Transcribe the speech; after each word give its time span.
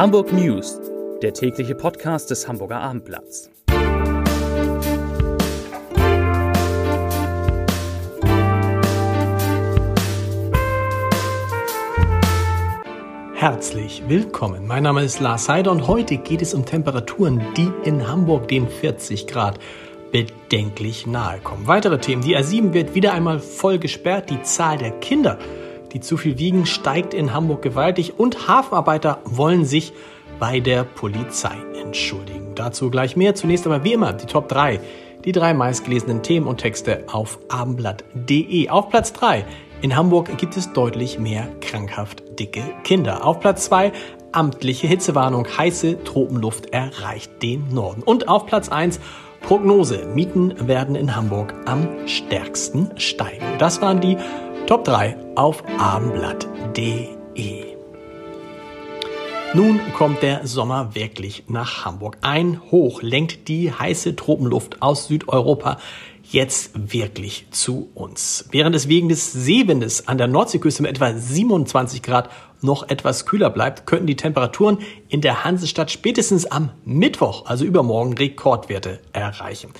Hamburg 0.00 0.32
News, 0.32 0.80
der 1.20 1.34
tägliche 1.34 1.74
Podcast 1.74 2.30
des 2.30 2.48
Hamburger 2.48 2.80
Abendblatts. 2.80 3.50
Herzlich 13.34 14.02
willkommen. 14.08 14.66
Mein 14.66 14.84
Name 14.84 15.04
ist 15.04 15.20
Lars 15.20 15.50
Heider 15.50 15.70
und 15.70 15.86
heute 15.86 16.16
geht 16.16 16.40
es 16.40 16.54
um 16.54 16.64
Temperaturen, 16.64 17.42
die 17.58 17.70
in 17.84 18.08
Hamburg 18.08 18.48
den 18.48 18.70
40 18.70 19.26
Grad 19.26 19.58
bedenklich 20.12 21.06
nahe 21.06 21.40
kommen. 21.40 21.66
Weitere 21.66 21.98
Themen. 21.98 22.22
Die 22.22 22.38
A7 22.38 22.72
wird 22.72 22.94
wieder 22.94 23.12
einmal 23.12 23.38
voll 23.38 23.78
gesperrt. 23.78 24.30
Die 24.30 24.40
Zahl 24.44 24.78
der 24.78 24.92
Kinder, 24.92 25.38
die 25.92 26.00
zu 26.00 26.16
viel 26.16 26.38
wiegen, 26.38 26.66
steigt 26.66 27.14
in 27.14 27.32
Hamburg 27.32 27.62
gewaltig 27.62 28.18
und 28.18 28.48
Hafenarbeiter 28.48 29.18
wollen 29.24 29.64
sich 29.64 29.92
bei 30.38 30.60
der 30.60 30.84
Polizei 30.84 31.56
entschuldigen. 31.80 32.54
Dazu 32.54 32.90
gleich 32.90 33.16
mehr. 33.16 33.34
Zunächst 33.34 33.66
aber 33.66 33.84
wie 33.84 33.92
immer 33.92 34.12
die 34.12 34.26
Top 34.26 34.48
3. 34.48 34.80
Die 35.24 35.32
drei 35.32 35.52
meistgelesenen 35.52 36.22
Themen 36.22 36.46
und 36.46 36.58
Texte 36.58 37.04
auf 37.12 37.38
abendblatt.de. 37.48 38.70
Auf 38.70 38.88
Platz 38.88 39.12
3 39.12 39.44
in 39.82 39.96
Hamburg 39.96 40.36
gibt 40.38 40.56
es 40.56 40.72
deutlich 40.72 41.18
mehr 41.18 41.48
krankhaft 41.60 42.38
dicke 42.38 42.62
Kinder. 42.84 43.24
Auf 43.24 43.40
Platz 43.40 43.66
2 43.66 43.92
amtliche 44.32 44.86
Hitzewarnung. 44.86 45.46
Heiße 45.58 46.04
Tropenluft 46.04 46.72
erreicht 46.72 47.42
den 47.42 47.68
Norden. 47.72 48.02
Und 48.02 48.28
auf 48.28 48.46
Platz 48.46 48.68
1 48.68 49.00
Prognose. 49.42 50.06
Mieten 50.14 50.68
werden 50.68 50.94
in 50.94 51.16
Hamburg 51.16 51.54
am 51.64 51.88
stärksten 52.06 52.90
steigen. 52.96 53.44
Das 53.58 53.80
waren 53.80 54.00
die 54.00 54.16
Top 54.70 54.84
3 54.84 55.16
auf 55.34 55.64
abendblatt.de. 55.80 57.64
Nun 59.52 59.80
kommt 59.94 60.22
der 60.22 60.46
Sommer 60.46 60.94
wirklich 60.94 61.42
nach 61.48 61.84
Hamburg. 61.84 62.18
Ein 62.20 62.60
Hoch 62.70 63.02
lenkt 63.02 63.48
die 63.48 63.72
heiße 63.72 64.14
Tropenluft 64.14 64.80
aus 64.80 65.08
Südeuropa 65.08 65.78
jetzt 66.22 66.92
wirklich 66.92 67.48
zu 67.50 67.90
uns. 67.96 68.44
Während 68.52 68.76
es 68.76 68.86
wegen 68.86 69.08
des 69.08 69.32
Seewindes 69.32 70.06
an 70.06 70.18
der 70.18 70.28
Nordseeküste 70.28 70.82
mit 70.82 70.92
etwa 70.92 71.14
27 71.14 72.00
Grad 72.00 72.30
noch 72.60 72.88
etwas 72.88 73.26
kühler 73.26 73.50
bleibt, 73.50 73.86
könnten 73.86 74.06
die 74.06 74.14
Temperaturen 74.14 74.78
in 75.08 75.20
der 75.20 75.42
Hansestadt 75.42 75.90
spätestens 75.90 76.46
am 76.46 76.70
Mittwoch, 76.84 77.46
also 77.46 77.64
übermorgen, 77.64 78.12
Rekordwerte 78.12 79.00
erreichen. 79.12 79.70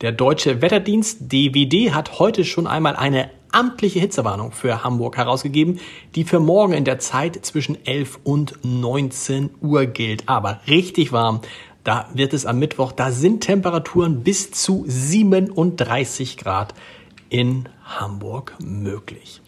Der 0.00 0.12
deutsche 0.12 0.62
Wetterdienst 0.62 1.30
DWD 1.30 1.92
hat 1.92 2.18
heute 2.18 2.46
schon 2.46 2.66
einmal 2.66 2.96
eine 2.96 3.28
amtliche 3.52 4.00
Hitzewarnung 4.00 4.52
für 4.52 4.84
Hamburg 4.84 5.16
herausgegeben, 5.16 5.80
die 6.14 6.24
für 6.24 6.40
morgen 6.40 6.72
in 6.72 6.84
der 6.84 6.98
Zeit 6.98 7.44
zwischen 7.44 7.84
11 7.86 8.20
und 8.24 8.58
19 8.62 9.50
Uhr 9.60 9.86
gilt. 9.86 10.28
Aber 10.28 10.60
richtig 10.66 11.12
warm 11.12 11.40
da 11.88 12.06
wird 12.12 12.34
es 12.34 12.44
am 12.44 12.58
Mittwoch, 12.58 12.92
da 12.92 13.10
sind 13.10 13.42
Temperaturen 13.42 14.22
bis 14.22 14.50
zu 14.50 14.84
37 14.86 16.36
Grad 16.36 16.74
in 17.30 17.66
Hamburg 17.82 18.54
möglich. 18.58 19.40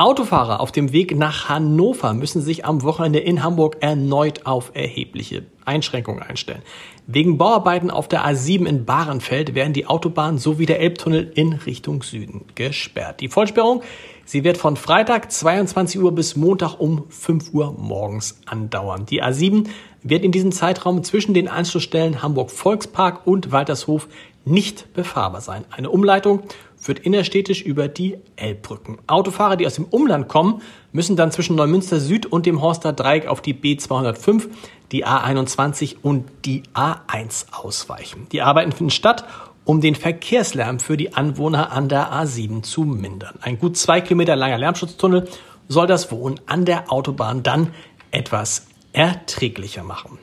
Autofahrer 0.00 0.60
auf 0.60 0.72
dem 0.72 0.92
Weg 0.92 1.14
nach 1.14 1.50
Hannover 1.50 2.14
müssen 2.14 2.40
sich 2.40 2.64
am 2.64 2.82
Wochenende 2.84 3.18
in 3.18 3.42
Hamburg 3.42 3.76
erneut 3.80 4.46
auf 4.46 4.70
erhebliche 4.72 5.44
Einschränkungen 5.66 6.22
einstellen. 6.22 6.62
Wegen 7.06 7.36
Bauarbeiten 7.36 7.90
auf 7.90 8.08
der 8.08 8.24
A7 8.24 8.64
in 8.64 8.86
Bahrenfeld 8.86 9.54
werden 9.54 9.74
die 9.74 9.86
Autobahn 9.86 10.38
sowie 10.38 10.64
der 10.64 10.80
Elbtunnel 10.80 11.30
in 11.34 11.52
Richtung 11.52 12.02
Süden 12.02 12.46
gesperrt. 12.54 13.20
Die 13.20 13.28
Vollsperrung, 13.28 13.82
sie 14.24 14.42
wird 14.42 14.56
von 14.56 14.76
Freitag 14.76 15.30
22 15.30 16.00
Uhr 16.00 16.12
bis 16.12 16.34
Montag 16.34 16.80
um 16.80 17.04
5 17.10 17.52
Uhr 17.52 17.76
morgens 17.78 18.40
andauern. 18.46 19.04
Die 19.04 19.22
A7 19.22 19.68
wird 20.02 20.24
in 20.24 20.32
diesem 20.32 20.50
Zeitraum 20.50 21.04
zwischen 21.04 21.34
den 21.34 21.46
Anschlussstellen 21.46 22.22
Hamburg 22.22 22.50
Volkspark 22.50 23.26
und 23.26 23.52
Waltershof 23.52 24.08
nicht 24.46 24.94
befahrbar 24.94 25.42
sein. 25.42 25.66
Eine 25.70 25.90
Umleitung 25.90 26.42
führt 26.80 26.98
innerstädtisch 26.98 27.62
über 27.62 27.86
die 27.86 28.18
Elbbrücken. 28.36 28.98
Autofahrer, 29.06 29.56
die 29.56 29.66
aus 29.66 29.74
dem 29.74 29.84
Umland 29.84 30.26
kommen, 30.28 30.62
müssen 30.92 31.14
dann 31.14 31.30
zwischen 31.30 31.54
Neumünster 31.54 32.00
Süd 32.00 32.26
und 32.26 32.46
dem 32.46 32.62
Horster 32.62 32.92
Dreieck 32.92 33.28
auf 33.28 33.42
die 33.42 33.54
B205, 33.54 34.48
die 34.90 35.06
A21 35.06 35.96
und 36.02 36.24
die 36.44 36.62
A1 36.74 37.52
ausweichen. 37.52 38.26
Die 38.32 38.42
Arbeiten 38.42 38.72
finden 38.72 38.90
statt, 38.90 39.24
um 39.64 39.80
den 39.80 39.94
Verkehrslärm 39.94 40.80
für 40.80 40.96
die 40.96 41.14
Anwohner 41.14 41.70
an 41.70 41.88
der 41.88 42.12
A7 42.12 42.62
zu 42.62 42.82
mindern. 42.82 43.38
Ein 43.42 43.58
gut 43.58 43.76
zwei 43.76 44.00
Kilometer 44.00 44.34
langer 44.34 44.58
Lärmschutztunnel 44.58 45.28
soll 45.68 45.86
das 45.86 46.10
Wohnen 46.10 46.40
an 46.46 46.64
der 46.64 46.90
Autobahn 46.90 47.42
dann 47.42 47.72
etwas 48.10 48.66
erträglicher 48.92 49.84
machen. 49.84 50.18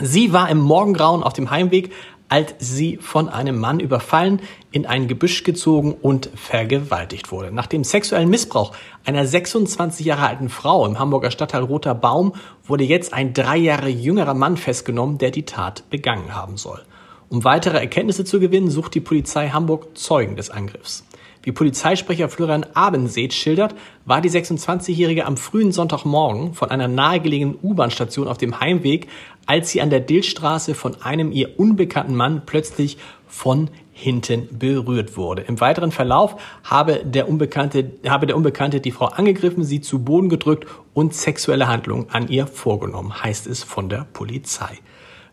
Sie 0.00 0.32
war 0.32 0.48
im 0.50 0.58
Morgengrauen 0.58 1.22
auf 1.22 1.32
dem 1.32 1.50
Heimweg, 1.50 1.92
als 2.34 2.56
sie 2.58 2.96
von 2.96 3.28
einem 3.28 3.60
Mann 3.60 3.78
überfallen, 3.78 4.42
in 4.72 4.86
ein 4.86 5.06
Gebüsch 5.06 5.44
gezogen 5.44 5.92
und 5.92 6.28
vergewaltigt 6.34 7.30
wurde. 7.30 7.52
Nach 7.52 7.68
dem 7.68 7.84
sexuellen 7.84 8.28
Missbrauch 8.28 8.72
einer 9.04 9.24
26 9.24 10.04
Jahre 10.04 10.26
alten 10.26 10.48
Frau 10.48 10.84
im 10.84 10.98
Hamburger 10.98 11.30
Stadtteil 11.30 11.62
Roter 11.62 11.94
Baum 11.94 12.32
wurde 12.64 12.82
jetzt 12.82 13.14
ein 13.14 13.34
drei 13.34 13.56
Jahre 13.56 13.88
jüngerer 13.88 14.34
Mann 14.34 14.56
festgenommen, 14.56 15.18
der 15.18 15.30
die 15.30 15.44
Tat 15.44 15.88
begangen 15.90 16.34
haben 16.34 16.56
soll. 16.56 16.82
Um 17.28 17.44
weitere 17.44 17.78
Erkenntnisse 17.78 18.24
zu 18.24 18.40
gewinnen, 18.40 18.68
sucht 18.68 18.96
die 18.96 19.00
Polizei 19.00 19.50
Hamburg 19.50 19.96
Zeugen 19.96 20.34
des 20.34 20.50
Angriffs. 20.50 21.04
Wie 21.44 21.52
Polizeisprecher 21.52 22.30
Florian 22.30 22.64
Abenseet 22.72 23.34
schildert, 23.34 23.74
war 24.06 24.22
die 24.22 24.30
26-Jährige 24.30 25.26
am 25.26 25.36
frühen 25.36 25.72
Sonntagmorgen 25.72 26.54
von 26.54 26.70
einer 26.70 26.88
nahegelegenen 26.88 27.58
U-Bahn-Station 27.62 28.28
auf 28.28 28.38
dem 28.38 28.60
Heimweg, 28.60 29.08
als 29.44 29.70
sie 29.70 29.82
an 29.82 29.90
der 29.90 30.00
Dillstraße 30.00 30.74
von 30.74 31.02
einem 31.02 31.32
ihr 31.32 31.60
unbekannten 31.60 32.16
Mann 32.16 32.42
plötzlich 32.46 32.96
von 33.28 33.68
hinten 33.92 34.48
berührt 34.58 35.18
wurde. 35.18 35.42
Im 35.42 35.60
weiteren 35.60 35.92
Verlauf 35.92 36.36
habe 36.64 37.02
der 37.04 37.28
Unbekannte, 37.28 37.92
habe 38.08 38.26
der 38.26 38.36
Unbekannte 38.36 38.80
die 38.80 38.90
Frau 38.90 39.06
angegriffen, 39.06 39.64
sie 39.64 39.82
zu 39.82 39.98
Boden 40.02 40.30
gedrückt 40.30 40.66
und 40.94 41.12
sexuelle 41.12 41.68
Handlungen 41.68 42.06
an 42.10 42.28
ihr 42.28 42.46
vorgenommen, 42.46 43.22
heißt 43.22 43.46
es 43.46 43.62
von 43.62 43.90
der 43.90 44.06
Polizei. 44.14 44.78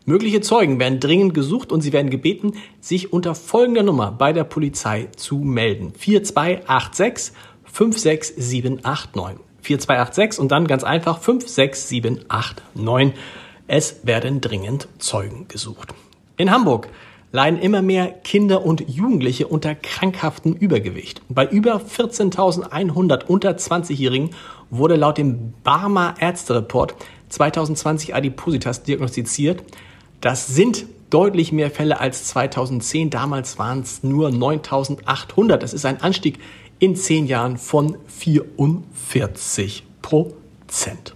Mögliche 0.04 0.40
Zeugen 0.40 0.80
werden 0.80 0.98
dringend 0.98 1.32
gesucht 1.32 1.70
und 1.70 1.80
sie 1.80 1.92
werden 1.92 2.10
gebeten, 2.10 2.54
sich 2.80 3.12
unter 3.12 3.36
folgender 3.36 3.84
Nummer 3.84 4.10
bei 4.10 4.32
der 4.32 4.44
Polizei 4.44 5.08
zu 5.16 5.36
melden. 5.36 5.92
4286 5.96 7.36
56789. 7.64 9.38
4286 9.62 10.40
und 10.40 10.50
dann 10.50 10.66
ganz 10.66 10.82
einfach 10.82 11.20
56789. 11.20 13.14
Es 13.68 14.04
werden 14.04 14.40
dringend 14.40 14.88
Zeugen 14.98 15.46
gesucht. 15.46 15.94
In 16.36 16.50
Hamburg 16.50 16.88
leiden 17.30 17.60
immer 17.60 17.80
mehr 17.80 18.08
Kinder 18.08 18.66
und 18.66 18.88
Jugendliche 18.88 19.46
unter 19.46 19.76
krankhaftem 19.76 20.52
Übergewicht. 20.52 21.22
Bei 21.28 21.46
über 21.46 21.76
14.100 21.76 23.24
unter 23.26 23.52
20-Jährigen 23.52 24.30
wurde 24.68 24.96
laut 24.96 25.16
dem 25.16 25.54
Barmer 25.62 26.14
Ärztereport 26.18 26.96
2020 27.28 28.14
Adipositas 28.14 28.82
diagnostiziert. 28.82 29.62
Das 30.22 30.46
sind 30.46 30.86
deutlich 31.10 31.52
mehr 31.52 31.70
Fälle 31.70 32.00
als 32.00 32.26
2010. 32.28 33.10
Damals 33.10 33.58
waren 33.58 33.80
es 33.80 34.04
nur 34.04 34.30
9800. 34.30 35.62
Das 35.62 35.74
ist 35.74 35.84
ein 35.84 36.00
Anstieg 36.00 36.38
in 36.78 36.94
zehn 36.96 37.26
Jahren 37.26 37.58
von 37.58 37.98
44 38.06 39.84
Prozent. 40.00 41.14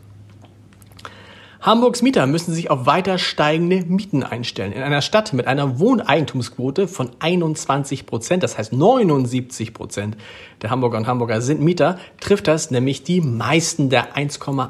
Hamburgs 1.67 2.01
Mieter 2.01 2.29
müssen 2.29 2.55
sich 2.55 2.71
auf 2.71 2.87
weiter 2.87 3.19
steigende 3.19 3.85
Mieten 3.89 4.23
einstellen. 4.23 4.71
In 4.71 4.85
einer 4.85 5.03
Stadt 5.03 5.33
mit 5.33 5.49
einer 5.49 5.81
Wohneigentumsquote 5.81 6.87
von 6.87 7.11
21 7.19 8.07
Prozent, 8.07 8.45
das 8.45 8.57
heißt 8.57 8.73
79 8.73 9.75
Prozent 9.75 10.17
der 10.63 10.71
Hamburger 10.71 10.97
und 10.99 11.09
Hamburger 11.09 11.41
sind 11.41 11.61
Mieter, 11.61 11.99
trifft 12.21 12.47
das 12.47 12.71
nämlich 12.71 13.03
die 13.03 13.21
meisten 13.21 13.91
der 13.91 14.17
1,8 14.17 14.69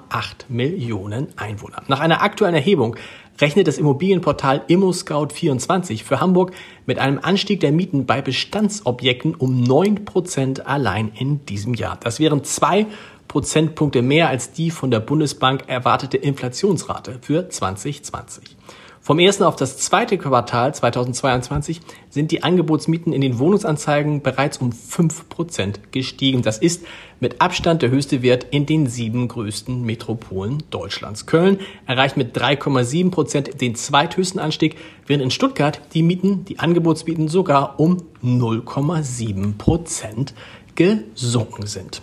Millionen 0.48 1.28
Einwohner. 1.36 1.82
Nach 1.86 2.00
einer 2.00 2.22
aktuellen 2.22 2.54
Erhebung 2.54 2.96
rechnet 3.42 3.68
das 3.68 3.76
Immobilienportal 3.76 4.62
ImmoScout24 4.66 6.02
für 6.02 6.20
Hamburg 6.20 6.52
mit 6.86 6.98
einem 6.98 7.18
Anstieg 7.20 7.60
der 7.60 7.72
Mieten 7.72 8.06
bei 8.06 8.22
Bestandsobjekten 8.22 9.34
um 9.34 9.62
9% 9.62 10.62
allein 10.62 11.12
in 11.14 11.44
diesem 11.44 11.74
Jahr. 11.74 11.98
Das 12.02 12.20
wären 12.20 12.42
zwei 12.44 12.86
Prozentpunkte 13.28 14.02
mehr 14.02 14.28
als 14.28 14.52
die 14.52 14.70
von 14.70 14.90
der 14.90 15.00
Bundesbank 15.00 15.64
erwartete 15.68 16.16
Inflationsrate 16.16 17.18
für 17.20 17.48
2020. 17.48 18.56
Vom 19.06 19.20
ersten 19.20 19.44
auf 19.44 19.54
das 19.54 19.78
zweite 19.78 20.18
Quartal 20.18 20.74
2022 20.74 21.80
sind 22.10 22.32
die 22.32 22.42
Angebotsmieten 22.42 23.12
in 23.12 23.20
den 23.20 23.38
Wohnungsanzeigen 23.38 24.20
bereits 24.20 24.58
um 24.58 24.70
5% 24.70 25.74
gestiegen. 25.92 26.42
Das 26.42 26.58
ist 26.58 26.84
mit 27.20 27.40
Abstand 27.40 27.82
der 27.82 27.90
höchste 27.90 28.22
Wert 28.22 28.48
in 28.50 28.66
den 28.66 28.88
sieben 28.88 29.28
größten 29.28 29.84
Metropolen 29.84 30.64
Deutschlands. 30.70 31.26
Köln 31.26 31.60
erreicht 31.86 32.16
mit 32.16 32.36
3,7% 32.36 33.56
den 33.56 33.76
zweithöchsten 33.76 34.40
Anstieg, 34.40 34.74
während 35.06 35.22
in 35.22 35.30
Stuttgart 35.30 35.80
die 35.94 36.02
Mieten, 36.02 36.44
die 36.44 36.58
Angebotsmieten 36.58 37.28
sogar 37.28 37.78
um 37.78 37.98
0,7% 38.24 40.32
gesunken 40.74 41.66
sind. 41.66 42.02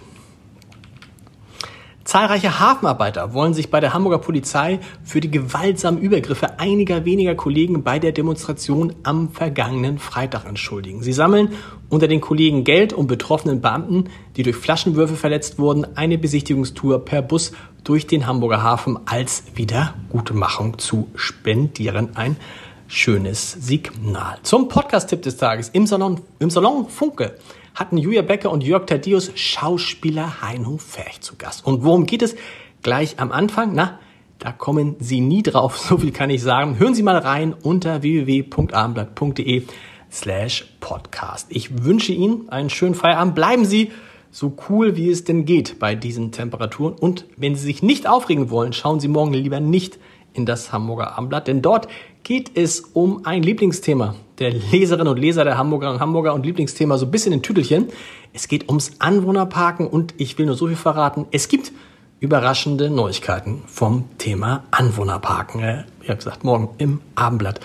Zahlreiche 2.13 2.59
Hafenarbeiter 2.59 3.33
wollen 3.33 3.55
sich 3.55 3.71
bei 3.71 3.79
der 3.79 3.95
Hamburger 3.95 4.19
Polizei 4.19 4.79
für 5.03 5.19
die 5.19 5.31
gewaltsamen 5.31 5.99
Übergriffe 5.99 6.59
einiger 6.59 7.05
weniger 7.05 7.33
Kollegen 7.33 7.81
bei 7.81 7.97
der 7.97 8.11
Demonstration 8.11 8.93
am 9.01 9.31
vergangenen 9.31 9.97
Freitag 9.97 10.45
entschuldigen. 10.45 11.01
Sie 11.01 11.11
sammeln 11.11 11.53
unter 11.89 12.07
den 12.07 12.21
Kollegen 12.21 12.65
Geld, 12.65 12.93
um 12.93 13.07
betroffenen 13.07 13.61
Beamten, 13.61 14.11
die 14.35 14.43
durch 14.43 14.57
Flaschenwürfe 14.57 15.15
verletzt 15.15 15.57
wurden, 15.57 15.97
eine 15.97 16.19
Besichtigungstour 16.19 17.03
per 17.03 17.23
Bus 17.23 17.51
durch 17.83 18.05
den 18.05 18.27
Hamburger 18.27 18.61
Hafen 18.61 18.99
als 19.07 19.45
Wiedergutmachung 19.55 20.77
zu 20.77 21.07
spendieren. 21.15 22.15
Ein 22.15 22.37
schönes 22.85 23.53
Signal. 23.53 24.37
Zum 24.43 24.67
Podcast-Tipp 24.67 25.23
des 25.23 25.37
Tages 25.37 25.69
im 25.69 25.87
Salon, 25.87 26.21
im 26.37 26.51
Salon 26.51 26.87
Funke 26.89 27.37
hatten 27.73 27.97
Julia 27.97 28.21
Becker 28.21 28.51
und 28.51 28.63
Jörg 28.63 28.85
Thaddeus 28.85 29.31
Schauspieler 29.35 30.41
Heino 30.41 30.77
Ferch 30.77 31.21
zu 31.21 31.35
Gast. 31.35 31.65
Und 31.65 31.83
worum 31.83 32.05
geht 32.05 32.21
es? 32.21 32.35
Gleich 32.81 33.19
am 33.19 33.31
Anfang, 33.31 33.73
na, 33.73 33.99
da 34.39 34.51
kommen 34.51 34.95
Sie 34.99 35.21
nie 35.21 35.43
drauf, 35.43 35.77
so 35.89 35.97
viel 35.97 36.11
kann 36.11 36.29
ich 36.29 36.41
sagen. 36.41 36.77
Hören 36.79 36.95
Sie 36.95 37.03
mal 37.03 37.17
rein 37.17 37.53
unter 37.53 38.01
www.abendblatt.de 38.01 39.63
slash 40.11 40.65
podcast. 40.79 41.47
Ich 41.49 41.83
wünsche 41.83 42.13
Ihnen 42.13 42.49
einen 42.49 42.69
schönen 42.69 42.93
Feierabend. 42.93 43.35
Bleiben 43.35 43.65
Sie 43.65 43.91
so 44.29 44.55
cool, 44.69 44.95
wie 44.95 45.09
es 45.09 45.23
denn 45.23 45.45
geht 45.45 45.79
bei 45.79 45.95
diesen 45.95 46.31
Temperaturen. 46.31 46.93
Und 46.93 47.25
wenn 47.37 47.55
Sie 47.55 47.63
sich 47.63 47.81
nicht 47.81 48.07
aufregen 48.07 48.49
wollen, 48.49 48.73
schauen 48.73 48.99
Sie 48.99 49.07
morgen 49.07 49.33
lieber 49.33 49.59
nicht 49.59 49.97
in 50.33 50.45
das 50.45 50.71
Hamburger 50.71 51.17
Abendblatt, 51.17 51.47
denn 51.47 51.61
dort 51.61 51.87
geht 52.23 52.57
es 52.57 52.81
um 52.93 53.25
ein 53.25 53.43
Lieblingsthema 53.43 54.15
der 54.39 54.51
Leserinnen 54.51 55.07
und 55.07 55.19
Leser 55.19 55.43
der 55.43 55.57
Hamburger 55.57 55.91
und 55.91 55.99
Hamburger 55.99 56.33
und 56.33 56.45
Lieblingsthema 56.45 56.97
so 56.97 57.05
ein 57.05 57.11
bisschen 57.11 57.33
in 57.33 57.41
Tüdelchen. 57.41 57.89
Es 58.33 58.47
geht 58.47 58.67
ums 58.69 58.93
Anwohnerparken 58.99 59.87
und 59.87 60.13
ich 60.17 60.37
will 60.37 60.45
nur 60.45 60.55
so 60.55 60.67
viel 60.67 60.75
verraten. 60.75 61.27
Es 61.31 61.47
gibt 61.47 61.71
überraschende 62.19 62.89
Neuigkeiten 62.89 63.61
vom 63.67 64.05
Thema 64.17 64.63
Anwohnerparken. 64.71 65.61
Äh, 65.61 65.83
wie 66.01 66.15
gesagt, 66.15 66.43
morgen 66.43 66.69
im 66.77 67.01
Abendblatt. 67.15 67.59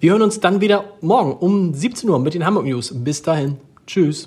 Wir 0.00 0.12
hören 0.12 0.22
uns 0.22 0.40
dann 0.40 0.60
wieder 0.60 0.84
morgen 1.00 1.32
um 1.32 1.74
17 1.74 2.08
Uhr 2.10 2.18
mit 2.18 2.34
den 2.34 2.44
Hamburg 2.44 2.66
News. 2.66 2.92
Bis 2.94 3.22
dahin. 3.22 3.56
Tschüss. 3.86 4.26